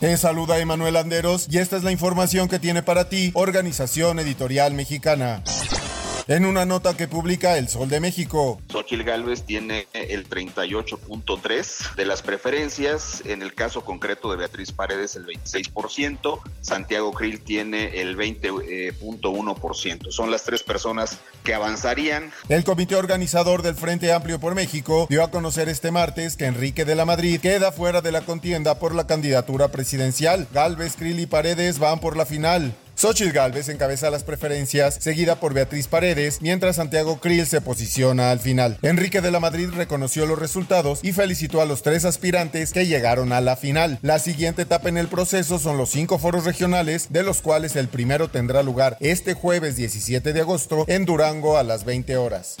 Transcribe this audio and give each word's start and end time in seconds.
Te 0.00 0.16
saluda 0.16 0.60
Emanuel 0.60 0.94
Anderos 0.94 1.48
y 1.50 1.58
esta 1.58 1.76
es 1.76 1.82
la 1.82 1.90
información 1.90 2.46
que 2.46 2.60
tiene 2.60 2.84
para 2.84 3.08
ti 3.08 3.32
Organización 3.34 4.20
Editorial 4.20 4.72
Mexicana. 4.72 5.42
En 6.28 6.44
una 6.44 6.66
nota 6.66 6.94
que 6.94 7.08
publica 7.08 7.56
El 7.56 7.70
Sol 7.70 7.88
de 7.88 8.00
México, 8.00 8.60
Xochitl 8.70 9.02
Gálvez 9.02 9.44
tiene 9.44 9.88
el 9.94 10.28
38.3 10.28 11.94
de 11.94 12.04
las 12.04 12.20
preferencias, 12.20 13.22
en 13.24 13.40
el 13.40 13.54
caso 13.54 13.82
concreto 13.82 14.30
de 14.30 14.36
Beatriz 14.36 14.70
Paredes 14.70 15.16
el 15.16 15.24
26%, 15.24 16.40
Santiago 16.60 17.12
Krill 17.12 17.40
tiene 17.40 18.02
el 18.02 18.18
20.1%. 18.18 20.10
Son 20.10 20.30
las 20.30 20.44
tres 20.44 20.62
personas 20.62 21.16
que 21.44 21.54
avanzarían. 21.54 22.30
el 22.50 22.62
comité 22.62 22.96
organizador 22.96 23.62
del 23.62 23.74
Frente 23.74 24.12
Amplio 24.12 24.38
por 24.38 24.54
México 24.54 25.06
dio 25.08 25.24
a 25.24 25.30
conocer 25.30 25.70
este 25.70 25.92
martes 25.92 26.36
que 26.36 26.44
Enrique 26.44 26.84
de 26.84 26.94
la 26.94 27.06
Madrid 27.06 27.40
queda 27.40 27.72
fuera 27.72 28.02
de 28.02 28.12
la 28.12 28.20
contienda 28.20 28.78
por 28.78 28.94
la 28.94 29.06
candidatura 29.06 29.68
presidencial. 29.68 30.46
Galvez, 30.52 30.94
Krill 30.96 31.20
y 31.20 31.26
Paredes 31.26 31.78
van 31.78 32.00
por 32.00 32.18
la 32.18 32.26
final. 32.26 32.74
Xochitl 32.98 33.30
Galvez 33.30 33.68
encabeza 33.68 34.10
las 34.10 34.24
preferencias, 34.24 34.96
seguida 34.98 35.36
por 35.36 35.54
Beatriz 35.54 35.86
Paredes, 35.86 36.42
mientras 36.42 36.74
Santiago 36.74 37.20
Krill 37.20 37.46
se 37.46 37.60
posiciona 37.60 38.32
al 38.32 38.40
final. 38.40 38.76
Enrique 38.82 39.20
de 39.20 39.30
la 39.30 39.38
Madrid 39.38 39.68
reconoció 39.72 40.26
los 40.26 40.36
resultados 40.36 40.98
y 41.04 41.12
felicitó 41.12 41.60
a 41.60 41.64
los 41.64 41.82
tres 41.82 42.04
aspirantes 42.04 42.72
que 42.72 42.88
llegaron 42.88 43.32
a 43.32 43.40
la 43.40 43.54
final. 43.54 44.00
La 44.02 44.18
siguiente 44.18 44.62
etapa 44.62 44.88
en 44.88 44.98
el 44.98 45.06
proceso 45.06 45.60
son 45.60 45.78
los 45.78 45.90
cinco 45.90 46.18
foros 46.18 46.44
regionales, 46.44 47.12
de 47.12 47.22
los 47.22 47.40
cuales 47.40 47.76
el 47.76 47.86
primero 47.86 48.30
tendrá 48.30 48.64
lugar 48.64 48.96
este 48.98 49.34
jueves 49.34 49.76
17 49.76 50.32
de 50.32 50.40
agosto 50.40 50.84
en 50.88 51.04
Durango 51.04 51.56
a 51.56 51.62
las 51.62 51.84
20 51.84 52.16
horas. 52.16 52.56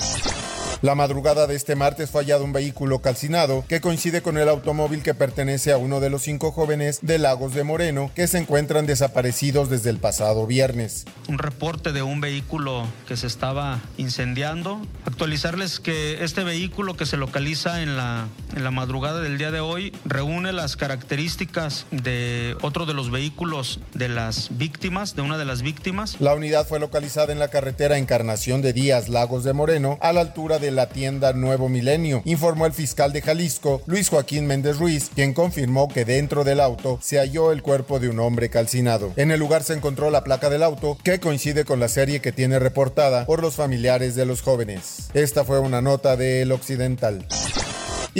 La 0.80 0.94
madrugada 0.94 1.48
de 1.48 1.56
este 1.56 1.74
martes 1.74 2.10
fue 2.10 2.22
hallado 2.22 2.44
un 2.44 2.52
vehículo 2.52 3.00
calcinado 3.00 3.64
que 3.66 3.80
coincide 3.80 4.22
con 4.22 4.38
el 4.38 4.48
automóvil 4.48 5.02
que 5.02 5.12
pertenece 5.12 5.72
a 5.72 5.76
uno 5.76 5.98
de 5.98 6.08
los 6.08 6.22
cinco 6.22 6.52
jóvenes 6.52 7.00
de 7.02 7.18
Lagos 7.18 7.52
de 7.52 7.64
Moreno 7.64 8.12
que 8.14 8.28
se 8.28 8.38
encuentran 8.38 8.86
desaparecidos 8.86 9.70
desde 9.70 9.90
el 9.90 9.98
pasado 9.98 10.46
viernes. 10.46 11.04
un 11.28 11.38
reporte 11.38 11.92
de 11.92 12.02
un 12.02 12.20
vehículo 12.20 12.86
que 13.08 13.16
se 13.16 13.26
estaba 13.26 13.80
incendiando. 13.96 14.80
Actualizarles 15.04 15.80
que 15.80 16.22
este 16.22 16.44
vehículo 16.44 16.96
que 16.96 17.06
se 17.06 17.16
localiza 17.16 17.82
en 17.82 17.96
la, 17.96 18.28
en 18.54 18.62
la 18.62 18.70
madrugada 18.70 19.20
del 19.20 19.36
día 19.36 19.50
de 19.50 19.60
hoy 19.60 19.92
reúne 20.04 20.52
las 20.52 20.76
características 20.76 21.86
de 21.90 22.56
otro 22.62 22.86
de 22.86 22.94
los 22.94 23.10
vehículos 23.10 23.80
de 23.94 24.08
las 24.08 24.56
víctimas, 24.56 25.16
de 25.16 25.22
una 25.22 25.38
de 25.38 25.44
las 25.44 25.62
víctimas. 25.62 26.20
La 26.20 26.34
unidad 26.34 26.68
fue 26.68 26.78
localizada 26.78 27.32
en 27.32 27.40
la 27.40 27.48
carretera 27.48 27.98
Encarnación 27.98 28.62
de 28.62 28.72
Díaz, 28.72 29.08
Lagos 29.08 29.42
de 29.42 29.52
Moreno, 29.52 29.98
a 30.00 30.12
la 30.12 30.20
altura 30.20 30.60
de 30.60 30.67
la 30.70 30.88
tienda 30.88 31.32
Nuevo 31.32 31.68
Milenio, 31.68 32.22
informó 32.24 32.66
el 32.66 32.72
fiscal 32.72 33.12
de 33.12 33.22
Jalisco, 33.22 33.82
Luis 33.86 34.08
Joaquín 34.08 34.46
Méndez 34.46 34.78
Ruiz, 34.78 35.10
quien 35.14 35.34
confirmó 35.34 35.88
que 35.88 36.04
dentro 36.04 36.44
del 36.44 36.60
auto 36.60 36.98
se 37.02 37.18
halló 37.18 37.52
el 37.52 37.62
cuerpo 37.62 37.98
de 38.00 38.08
un 38.08 38.20
hombre 38.20 38.50
calcinado. 38.50 39.12
En 39.16 39.30
el 39.30 39.40
lugar 39.40 39.62
se 39.62 39.74
encontró 39.74 40.10
la 40.10 40.24
placa 40.24 40.50
del 40.50 40.62
auto, 40.62 40.98
que 41.02 41.20
coincide 41.20 41.64
con 41.64 41.80
la 41.80 41.88
serie 41.88 42.20
que 42.20 42.32
tiene 42.32 42.58
reportada 42.58 43.26
por 43.26 43.42
los 43.42 43.54
familiares 43.54 44.14
de 44.14 44.26
los 44.26 44.42
jóvenes. 44.42 45.08
Esta 45.14 45.44
fue 45.44 45.58
una 45.58 45.80
nota 45.80 46.16
de 46.16 46.42
El 46.42 46.52
Occidental. 46.52 47.26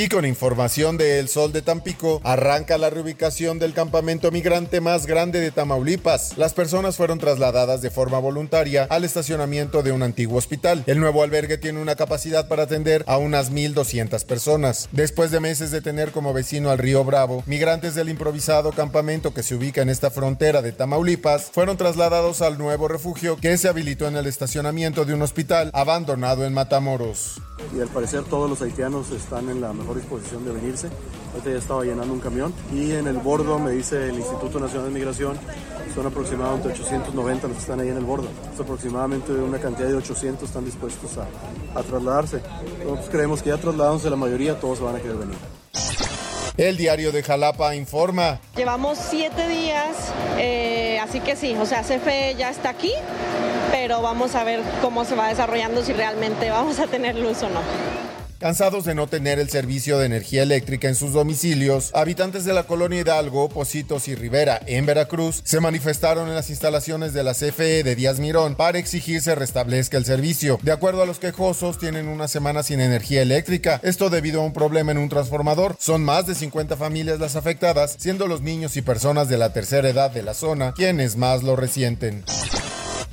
Y 0.01 0.09
con 0.09 0.25
información 0.25 0.97
de 0.97 1.19
El 1.19 1.29
Sol 1.29 1.51
de 1.51 1.61
Tampico, 1.61 2.21
arranca 2.23 2.79
la 2.79 2.89
reubicación 2.89 3.59
del 3.59 3.73
campamento 3.73 4.31
migrante 4.31 4.81
más 4.81 5.07
grande 5.07 5.41
de 5.41 5.51
Tamaulipas. 5.51 6.39
Las 6.39 6.55
personas 6.55 6.97
fueron 6.97 7.19
trasladadas 7.19 7.83
de 7.83 7.91
forma 7.91 8.21
voluntaria 8.21 8.87
al 8.91 9.03
estacionamiento 9.03 9.83
de 9.83 9.91
un 9.91 10.05
antiguo 10.05 10.39
hospital. 10.39 10.85
El 10.87 11.01
nuevo 11.01 11.25
albergue 11.25 11.59
tiene 11.59 11.83
una 11.83 11.97
capacidad 11.97 12.47
para 12.47 12.63
atender 12.63 13.03
a 13.09 13.19
unas 13.19 13.51
1.200 13.51 14.25
personas. 14.25 14.89
Después 14.93 15.33
de 15.33 15.41
meses 15.41 15.73
de 15.73 15.81
tener 15.81 16.13
como 16.13 16.33
vecino 16.33 16.71
al 16.71 16.79
río 16.79 17.03
Bravo, 17.03 17.43
migrantes 17.47 17.97
del 17.97 18.09
improvisado 18.09 18.71
campamento 18.71 19.35
que 19.35 19.43
se 19.43 19.57
ubica 19.57 19.83
en 19.83 19.89
esta 19.89 20.13
frontera 20.13 20.63
de 20.63 20.71
Tamaulipas 20.71 21.51
fueron 21.51 21.77
trasladados 21.77 22.41
al 22.41 22.57
nuevo 22.57 22.87
refugio 22.87 23.37
que 23.39 23.59
se 23.59 23.67
habilitó 23.67 24.07
en 24.07 24.15
el 24.15 24.29
estacionamiento 24.29 25.05
de 25.05 25.15
un 25.15 25.23
hospital 25.23 25.73
abandonado 25.75 26.45
en 26.45 26.55
Matamoros. 26.55 27.41
Y 27.77 27.81
al 27.81 27.89
parecer 27.89 28.25
todos 28.25 28.49
los 28.49 28.63
haitianos 28.63 29.11
están 29.11 29.49
en 29.49 29.61
la 29.61 29.73
mejor 29.73 29.97
disposición 29.97 30.45
de 30.45 30.53
venirse. 30.53 30.89
Ahorita 31.33 31.51
ya 31.51 31.59
estaba 31.59 31.85
llenando 31.85 32.13
un 32.13 32.21
camión 32.21 32.53
y 32.73 32.93
en 32.93 33.07
el 33.07 33.19
bordo 33.19 33.59
me 33.59 33.73
dice 33.73 34.09
el 34.09 34.17
Instituto 34.17 34.59
Nacional 34.59 34.89
de 34.89 34.95
Migración 34.95 35.39
son 35.95 36.07
aproximadamente 36.07 36.69
890 36.69 37.49
los 37.49 37.57
que 37.57 37.63
están 37.63 37.81
ahí 37.81 37.89
en 37.89 37.97
el 37.97 38.05
bordo. 38.05 38.29
Es 38.55 38.61
aproximadamente 38.61 39.33
una 39.33 39.59
cantidad 39.59 39.89
de 39.89 39.97
800 39.97 40.49
están 40.49 40.65
dispuestos 40.65 41.19
a, 41.19 41.27
a 41.79 41.83
trasladarse. 41.83 42.41
Nosotros 42.85 43.09
creemos 43.11 43.43
que 43.43 43.51
ya 43.51 43.57
trasladándose 43.57 44.09
la 44.09 44.17
mayoría 44.17 44.59
todos 44.61 44.81
van 44.81 44.97
a 44.97 45.01
querer 45.01 45.17
venir. 45.17 45.58
El 46.59 46.77
diario 46.77 47.13
de 47.13 47.23
Jalapa 47.23 47.77
informa. 47.77 48.41
Llevamos 48.57 48.99
siete 48.99 49.47
días, 49.47 50.13
eh, 50.39 50.99
así 51.01 51.21
que 51.21 51.37
sí, 51.37 51.55
o 51.55 51.65
sea, 51.65 51.85
CFE 51.85 52.35
ya 52.37 52.51
está 52.51 52.71
aquí, 52.71 52.93
pero 53.71 54.03
vamos 54.03 54.35
a 54.35 54.43
ver 54.43 54.61
cómo 54.83 55.05
se 55.05 55.15
va 55.15 55.29
desarrollando, 55.29 55.85
si 55.85 55.93
realmente 55.93 56.51
vamos 56.51 56.81
a 56.81 56.89
tener 56.89 57.15
luz 57.15 57.45
o 57.45 57.49
no. 57.49 57.61
Cansados 58.39 58.85
de 58.85 58.95
no 58.95 59.09
tener 59.09 59.41
el 59.41 59.51
servicio 59.51 59.99
de 59.99 60.07
energía 60.07 60.45
eléctrica 60.45 60.87
en 60.87 60.95
sus 60.95 61.13
domicilios, 61.13 61.91
habitantes 61.93 62.45
de 62.45 62.53
la 62.53 62.63
colonia 62.63 63.01
Hidalgo, 63.01 63.49
Positos 63.49 64.07
y 64.07 64.15
Rivera 64.15 64.61
en 64.65 64.87
Veracruz 64.87 65.41
se 65.43 65.59
manifestaron 65.59 66.29
en 66.29 66.37
las 66.37 66.49
instalaciones 66.49 67.13
de 67.13 67.25
la 67.25 67.35
CFE 67.35 67.83
de 67.83 67.97
Díaz 67.97 68.21
Mirón 68.21 68.55
para 68.55 68.79
exigir 68.79 69.23
se 69.23 69.35
restablezca 69.35 69.97
el 69.97 70.05
servicio. 70.05 70.61
De 70.63 70.71
acuerdo 70.71 71.03
a 71.03 71.07
los 71.07 71.19
quejosos, 71.19 71.79
tienen 71.79 72.07
una 72.07 72.29
semana 72.29 72.63
sin 72.63 72.79
energía 72.79 73.23
eléctrica, 73.23 73.81
esto 73.83 74.09
debido 74.09 74.41
a 74.41 74.45
un 74.45 74.53
problema 74.53 74.93
en 74.93 74.99
un 74.99 75.09
transformador. 75.09 75.75
Son 75.81 76.05
más 76.05 76.29
de 76.29 76.37
50 76.37 76.77
familias 76.77 77.19
las 77.19 77.35
afectadas, 77.35 77.97
siendo 77.99 78.29
los 78.29 78.41
niños 78.41 78.77
y 78.77 78.83
personas 78.83 79.29
de 79.29 79.39
la 79.39 79.53
tercera 79.53 79.89
edad 79.89 80.13
de 80.13 80.23
la 80.23 80.35
zona 80.35 80.75
quienes 80.75 81.17
más 81.17 81.43
lo 81.43 81.57
resienten. 81.57 82.25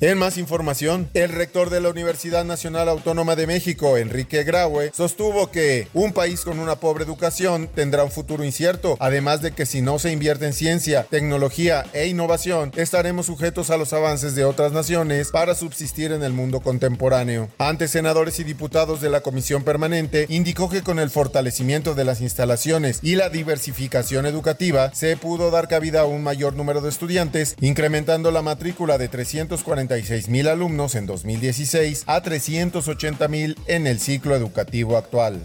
En 0.06 0.20
más 0.20 0.38
información, 0.38 1.10
el 1.16 1.30
rector 1.30 1.72
de 1.72 1.82
la 1.82 1.90
Universidad 1.90 2.46
Nacional 2.46 2.90
Autónoma 2.90 3.36
de 3.36 3.48
México, 3.48 3.98
Enrique 3.98 4.44
Graue, 4.44 4.92
sostuvo 4.94 5.50
que 5.50 5.88
un 5.96 6.14
país 6.14 6.42
con 6.42 6.60
una 6.60 6.76
pobre 6.76 7.04
educación 7.04 7.68
tendrá 7.74 8.04
un 8.04 8.12
futuro 8.12 8.44
incierto, 8.44 8.98
además 9.00 9.42
de 9.42 9.54
que 9.54 9.66
si 9.66 9.82
no 9.82 9.98
se 9.98 10.12
invierte 10.12 10.46
en 10.46 10.54
ciencia, 10.54 11.08
tecnología 11.10 11.88
e 11.94 12.06
innovación, 12.06 12.72
estaremos 12.76 13.26
sujetos 13.26 13.72
a 13.72 13.78
los 13.78 13.94
avances 13.94 14.36
de 14.36 14.46
otras 14.46 14.74
naciones 14.74 15.32
para 15.32 15.56
subsistir 15.56 16.12
en 16.12 16.22
el 16.22 16.34
mundo 16.34 16.60
contemporáneo. 16.60 17.50
Ante 17.58 17.88
senadores 17.88 18.40
y 18.40 18.44
diputados 18.44 19.02
de 19.02 19.10
la 19.10 19.22
Comisión 19.22 19.64
Permanente, 19.64 20.28
indicó 20.30 20.70
que 20.70 20.84
con 20.84 21.00
el 21.00 21.10
fortalecimiento 21.10 21.96
de 21.96 22.06
las 22.06 22.22
instalaciones 22.22 23.00
y 23.02 23.16
la 23.16 23.30
diversificación 23.30 24.28
educativa, 24.28 24.94
se 24.94 25.18
pudo 25.18 25.50
dar 25.50 25.68
cabida 25.68 26.02
a 26.02 26.06
un 26.06 26.22
mayor 26.22 26.54
número 26.54 26.82
de 26.82 26.90
estudiantes, 26.90 27.56
incrementando 27.60 28.30
la 28.30 28.44
matrícula 28.44 29.00
de 29.00 29.08
340 29.08 29.95
mil 30.28 30.48
alumnos 30.48 30.96
en 30.96 31.06
2016 31.06 32.04
a 32.08 32.22
380 32.22 33.28
mil 33.28 33.58
en 33.68 33.88
el 33.88 34.00
ciclo 34.00 34.36
educativo 34.36 34.98
actual. 34.98 35.40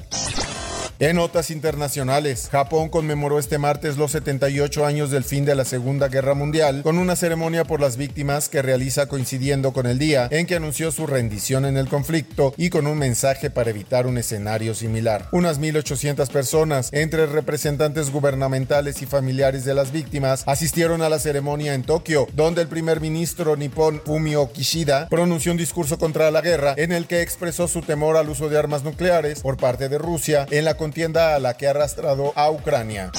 En 1.02 1.17
notas 1.17 1.50
internacionales, 1.50 2.50
Japón 2.52 2.91
conmemoró 2.91 3.38
este 3.38 3.56
martes 3.56 3.97
los 3.97 4.11
78 4.11 4.85
años 4.85 5.11
del 5.11 5.25
fin 5.25 5.47
de 5.47 5.55
la 5.55 5.64
Segunda 5.64 6.08
Guerra 6.08 6.35
Mundial 6.35 6.82
con 6.82 6.99
una 6.99 7.17
ceremonia 7.17 7.64
por 7.64 7.81
las 7.81 7.97
víctimas 7.97 8.50
que 8.50 8.61
realiza 8.61 9.06
coincidiendo 9.06 9.73
con 9.73 9.87
el 9.87 9.99
día 9.99 10.29
en 10.31 10.44
que 10.44 10.56
anunció 10.56 10.93
su 10.93 11.06
rendición 11.06 11.64
en 11.64 11.79
el 11.79 11.88
conflicto 11.88 12.52
y 12.58 12.69
con 12.69 12.87
un 12.87 12.99
mensaje 12.99 13.49
para 13.49 13.70
evitar 13.70 14.06
un 14.06 14.19
escenario 14.19 14.75
similar. 14.75 15.26
Unas 15.32 15.58
1.800 15.58 16.29
personas, 16.29 16.91
entre 16.93 17.25
representantes 17.25 18.11
gubernamentales 18.11 19.00
y 19.00 19.06
familiares 19.06 19.64
de 19.64 19.73
las 19.73 19.93
víctimas, 19.93 20.44
asistieron 20.47 21.00
a 21.00 21.08
la 21.08 21.19
ceremonia 21.19 21.73
en 21.73 21.82
Tokio, 21.82 22.26
donde 22.35 22.61
el 22.61 22.69
primer 22.69 23.00
ministro 23.00 23.56
nipón 23.56 24.02
Fumio 24.05 24.52
Kishida 24.52 25.08
pronunció 25.08 25.52
un 25.52 25.56
discurso 25.56 25.99
contra 25.99 26.31
la 26.31 26.43
guerra 26.43 26.75
en 26.76 26.93
el 26.93 27.06
que 27.06 27.23
expresó 27.23 27.69
su 27.69 27.81
temor 27.81 28.19
al 28.19 28.29
uso 28.29 28.50
de 28.50 28.58
armas 28.58 28.85
nucleares 28.85 29.41
por 29.41 29.56
parte 29.56 29.88
de 29.88 29.97
Rusia 29.97 30.47
en 30.50 30.67
la 30.67 30.76
contienda 30.90 31.37
a 31.37 31.38
la 31.38 31.54
que 31.54 31.69
ha 31.69 31.70
arrastrado 31.70 32.32
a 32.34 32.50
Ucrania. 32.50 33.12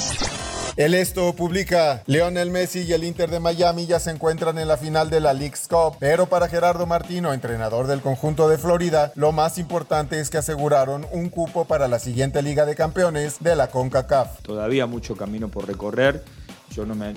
El 0.75 0.93
Esto 0.93 1.33
publica, 1.33 2.03
Lionel 2.05 2.51
Messi 2.51 2.81
y 2.81 2.91
el 2.91 3.05
Inter 3.05 3.29
de 3.29 3.39
Miami 3.39 3.85
ya 3.85 3.97
se 3.97 4.11
encuentran 4.11 4.57
en 4.57 4.67
la 4.67 4.75
final 4.75 5.09
de 5.09 5.21
la 5.21 5.31
League's 5.31 5.69
Cup, 5.69 5.95
pero 5.97 6.25
para 6.25 6.49
Gerardo 6.49 6.85
Martino, 6.85 7.31
entrenador 7.31 7.87
del 7.87 8.01
conjunto 8.01 8.49
de 8.49 8.57
Florida, 8.57 9.13
lo 9.15 9.31
más 9.31 9.57
importante 9.57 10.19
es 10.19 10.29
que 10.29 10.37
aseguraron 10.37 11.07
un 11.13 11.29
cupo 11.29 11.63
para 11.63 11.87
la 11.87 11.99
siguiente 11.99 12.41
Liga 12.41 12.65
de 12.65 12.75
Campeones 12.75 13.37
de 13.39 13.55
la 13.55 13.67
CONCACAF. 13.67 14.41
Todavía 14.41 14.85
mucho 14.85 15.15
camino 15.15 15.47
por 15.47 15.65
recorrer, 15.65 16.25
yo 16.71 16.85
no 16.85 16.93
me, 16.93 17.13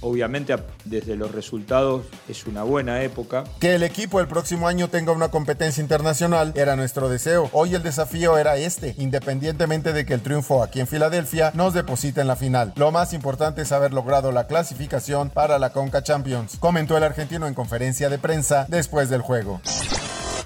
Obviamente 0.00 0.56
desde 0.84 1.16
los 1.16 1.32
resultados 1.32 2.06
es 2.28 2.46
una 2.46 2.62
buena 2.62 3.02
época. 3.02 3.44
Que 3.58 3.74
el 3.74 3.82
equipo 3.82 4.20
el 4.20 4.28
próximo 4.28 4.68
año 4.68 4.88
tenga 4.88 5.12
una 5.12 5.28
competencia 5.28 5.82
internacional 5.82 6.52
era 6.56 6.76
nuestro 6.76 7.08
deseo. 7.08 7.50
Hoy 7.52 7.74
el 7.74 7.82
desafío 7.82 8.38
era 8.38 8.56
este, 8.56 8.94
independientemente 8.98 9.92
de 9.92 10.06
que 10.06 10.14
el 10.14 10.22
triunfo 10.22 10.62
aquí 10.62 10.80
en 10.80 10.86
Filadelfia 10.86 11.52
nos 11.54 11.74
deposite 11.74 12.20
en 12.20 12.28
la 12.28 12.36
final. 12.36 12.72
Lo 12.76 12.90
más 12.92 13.12
importante 13.12 13.62
es 13.62 13.72
haber 13.72 13.92
logrado 13.92 14.32
la 14.32 14.46
clasificación 14.46 15.30
para 15.30 15.58
la 15.58 15.70
Conca 15.70 16.02
Champions, 16.02 16.56
comentó 16.58 16.96
el 16.96 17.04
argentino 17.04 17.46
en 17.46 17.54
conferencia 17.54 18.08
de 18.08 18.18
prensa 18.18 18.66
después 18.68 19.10
del 19.10 19.20
juego. 19.20 19.60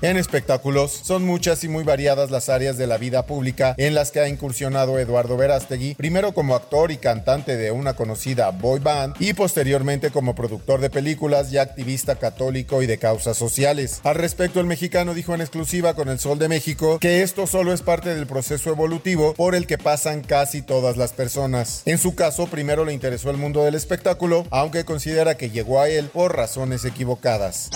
En 0.04 0.18
espectáculos, 0.18 1.00
son 1.02 1.24
muchas 1.24 1.64
y 1.64 1.68
muy 1.68 1.82
variadas 1.82 2.30
las 2.30 2.50
áreas 2.50 2.76
de 2.76 2.86
la 2.86 2.98
vida 2.98 3.24
pública 3.24 3.74
en 3.78 3.94
las 3.94 4.10
que 4.10 4.20
ha 4.20 4.28
incursionado 4.28 4.98
Eduardo 4.98 5.38
Verástegui, 5.38 5.94
primero 5.94 6.34
como 6.34 6.54
actor 6.54 6.90
y 6.90 6.98
cantante 6.98 7.56
de 7.56 7.70
una 7.70 7.94
conocida 7.94 8.50
boy 8.50 8.80
band 8.80 9.14
y 9.18 9.32
posteriormente 9.32 10.10
como 10.10 10.34
productor 10.34 10.82
de 10.82 10.90
películas 10.90 11.50
y 11.50 11.56
activista 11.56 12.16
católico 12.16 12.82
y 12.82 12.86
de 12.86 12.98
causas 12.98 13.38
sociales. 13.38 14.02
Al 14.04 14.16
respecto, 14.16 14.60
el 14.60 14.66
mexicano 14.66 15.14
dijo 15.14 15.34
en 15.34 15.40
exclusiva 15.40 15.94
con 15.94 16.10
El 16.10 16.18
Sol 16.18 16.38
de 16.38 16.50
México 16.50 16.98
que 16.98 17.22
esto 17.22 17.46
solo 17.46 17.72
es 17.72 17.80
parte 17.80 18.14
del 18.14 18.26
proceso 18.26 18.68
evolutivo 18.68 19.32
por 19.32 19.54
el 19.54 19.66
que 19.66 19.78
pasan 19.78 20.20
casi 20.20 20.60
todas 20.60 20.98
las 20.98 21.14
personas. 21.14 21.80
En 21.86 21.96
su 21.96 22.14
caso, 22.14 22.46
primero 22.46 22.84
le 22.84 22.92
interesó 22.92 23.30
el 23.30 23.38
mundo 23.38 23.64
del 23.64 23.74
espectáculo, 23.74 24.46
aunque 24.50 24.84
considera 24.84 25.38
que 25.38 25.48
llegó 25.48 25.80
a 25.80 25.88
él 25.88 26.10
por 26.12 26.36
razones 26.36 26.84
equivocadas. 26.84 27.70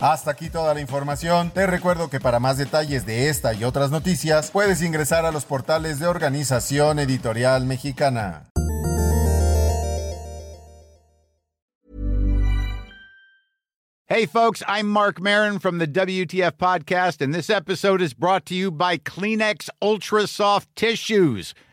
Hasta 0.00 0.30
aquí 0.30 0.48
toda 0.48 0.74
la 0.74 0.80
información. 0.80 1.50
Te 1.50 1.66
recuerdo 1.66 2.08
que 2.08 2.20
para 2.20 2.38
más 2.38 2.56
detalles 2.56 3.04
de 3.04 3.28
esta 3.28 3.52
y 3.52 3.64
otras 3.64 3.90
noticias 3.90 4.50
puedes 4.50 4.80
ingresar 4.82 5.26
a 5.26 5.32
los 5.32 5.44
portales 5.44 5.98
de 5.98 6.06
Organización 6.06 6.98
Editorial 7.00 7.64
Mexicana. 7.66 8.44
Hey 14.10 14.24
folks, 14.24 14.62
I'm 14.66 14.88
Mark 14.88 15.20
Marin 15.20 15.58
from 15.58 15.78
the 15.78 15.86
WTF 15.86 16.52
podcast 16.52 17.20
and 17.20 17.34
this 17.34 17.50
episode 17.50 18.00
is 18.00 18.14
brought 18.14 18.46
to 18.46 18.54
you 18.54 18.70
by 18.70 18.96
Kleenex 18.96 19.68
Ultra 19.82 20.26
Soft 20.26 20.68
Tissues 20.74 21.52